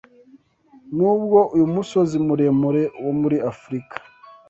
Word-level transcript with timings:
Nubwo 0.97 1.39
uyu 1.55 1.65
musozi 1.75 2.15
muremure 2.25 2.83
wo 3.03 3.11
muri 3.21 3.37
Afrika 3.51 3.95